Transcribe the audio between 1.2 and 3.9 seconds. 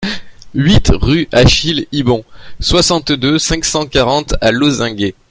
Achille Hibon, soixante-deux, cinq cent